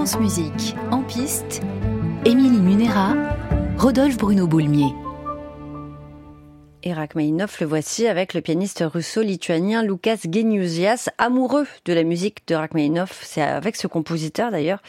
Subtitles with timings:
[0.00, 1.60] Musique, en piste,
[2.24, 3.14] Émilie Munera,
[3.76, 4.94] Rodolphe Bruno Boulmier.
[6.82, 12.54] Et Rachmaninoff, le voici avec le pianiste russo-lituanien Lukas Geniusias, amoureux de la musique de
[12.54, 13.20] Rachmaninoff.
[13.22, 14.80] C'est avec ce compositeur d'ailleurs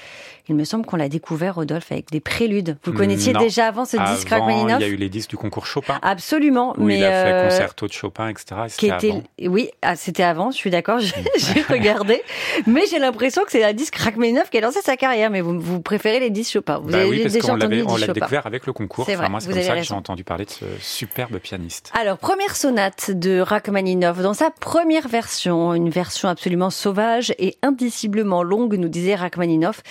[0.52, 2.77] il me semble qu'on l'a découvert, Rodolphe, avec des préludes.
[2.83, 5.65] Vous connaissiez déjà avant ce disque Rachmaninoff Il y a eu les disques du concours
[5.65, 5.97] Chopin.
[6.01, 6.73] Absolument.
[6.77, 8.61] Où mais il a fait euh, concerto de Chopin, etc.
[8.77, 9.23] Qui était, avant.
[9.47, 10.51] oui, ah, c'était avant.
[10.51, 11.00] Je suis d'accord.
[11.37, 12.21] J'ai regardé,
[12.68, 15.29] mais j'ai l'impression que c'est un disque Rachmaninoff qui a lancé sa carrière.
[15.29, 17.95] Mais vous, vous préférez les disques Chopin Vous bah avez oui, parce déjà entendu on
[17.95, 19.06] l'a découvert avec le concours.
[19.06, 19.29] C'est vrai.
[19.29, 21.92] moi, c'est comme ça que j'ai entendu parler de ce superbe pianiste.
[21.97, 28.43] Alors, première sonate de Rachmaninoff dans sa première version, une version absolument sauvage et indiciblement
[28.43, 29.81] longue, nous disait Rachmaninoff.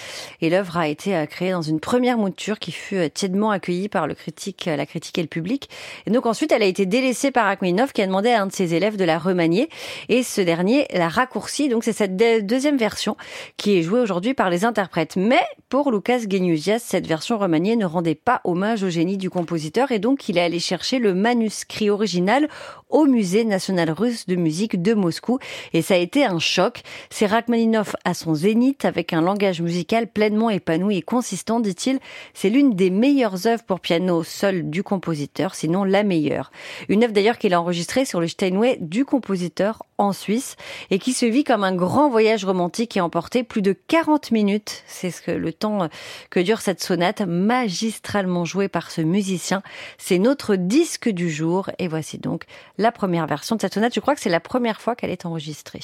[0.42, 3.88] Et l'œuvre a été euh, créée dans une première mouture qui fut euh, tièdement accueillie
[3.88, 5.70] par le critique, euh, la critique et le public.
[6.06, 8.52] Et donc ensuite, elle a été délaissée par Rachmaninoff qui a demandé à un de
[8.52, 9.70] ses élèves de la remanier
[10.09, 11.68] et ce dernier l'a raccourcie.
[11.68, 13.16] Donc c'est cette deuxième version
[13.56, 15.16] qui est jouée aujourd'hui par les interprètes.
[15.16, 19.92] Mais pour Lucas Geniusias, cette version remaniée ne rendait pas hommage au génie du compositeur
[19.92, 22.48] et donc il est allé chercher le manuscrit original
[22.88, 25.38] au musée national russe de musique de Moscou
[25.73, 26.82] et ça a été un choc.
[27.09, 30.09] C'est Rachmaninoff à son zénith avec un langage musical
[30.50, 31.98] épanoui et consistant, dit-il.
[32.34, 36.52] C'est l'une des meilleures œuvres pour piano seul du compositeur, sinon la meilleure.
[36.88, 40.56] Une œuvre d'ailleurs qu'il a enregistrée sur le Steinway du compositeur en Suisse
[40.90, 44.82] et qui se vit comme un grand voyage romantique et emporté plus de 40 minutes.
[44.86, 45.88] C'est ce que le temps
[46.30, 49.62] que dure cette sonate magistralement jouée par ce musicien.
[49.98, 52.45] C'est notre disque du jour et voici donc
[52.78, 53.95] la première version de cette sonate.
[53.95, 55.80] Je crois que c'est la première fois qu'elle est enregistrée.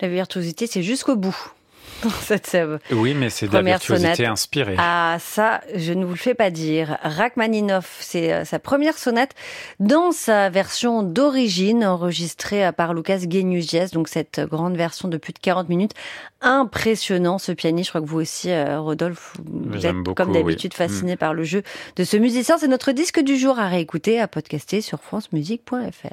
[0.00, 1.52] La virtuosité, c'est jusqu'au bout.
[2.20, 2.56] Cette
[2.92, 4.76] oui, mais c'est de la virtuosité inspirée.
[4.78, 6.98] Ah, ça, je ne vous le fais pas dire.
[7.02, 9.30] Rachmaninoff, c'est euh, sa première sonate
[9.80, 15.38] dans sa version d'origine, enregistrée par Lucas Genugies, donc cette grande version de plus de
[15.38, 15.92] 40 minutes.
[16.40, 17.86] Impressionnant, ce pianiste.
[17.86, 21.18] Je crois que vous aussi, euh, Rodolphe, vous êtes comme d'habitude fasciné mm.
[21.18, 21.62] par le jeu
[21.96, 22.58] de ce musicien.
[22.58, 26.08] C'est notre disque du jour à réécouter, à podcaster sur francemusique.fr.